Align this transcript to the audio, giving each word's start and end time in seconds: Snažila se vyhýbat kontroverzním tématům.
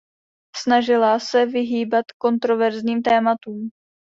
Snažila 0.55 1.19
se 1.19 1.45
vyhýbat 1.45 2.05
kontroverzním 2.17 3.01
tématům. 3.03 3.69